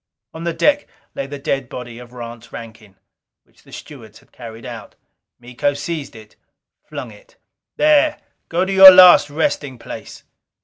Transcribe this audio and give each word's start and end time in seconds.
On 0.33 0.45
the 0.45 0.51
deck 0.53 0.87
lay 1.13 1.27
the 1.27 1.37
dead 1.37 1.69
body 1.69 1.99
of 1.99 2.11
Rance 2.11 2.51
Rankin, 2.51 2.95
which 3.43 3.61
the 3.61 3.71
stewards 3.71 4.17
had 4.17 4.31
carried 4.31 4.65
out. 4.65 4.95
Miko 5.39 5.75
seized 5.75 6.15
it: 6.15 6.35
flung 6.83 7.11
it. 7.11 7.35
"There! 7.75 8.19
Go 8.49 8.65
to 8.65 8.73
your 8.73 8.89
last 8.89 9.29
resting 9.29 9.77
place!" 9.77 10.23